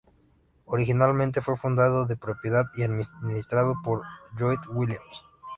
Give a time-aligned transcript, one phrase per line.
[0.65, 4.01] Originalmente fue fundado, de propiedad y administrado por
[4.35, 5.23] Lloyd Williams.